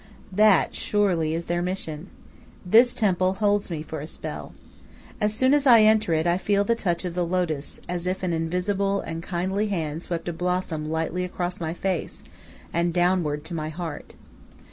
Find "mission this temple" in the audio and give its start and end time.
1.61-3.33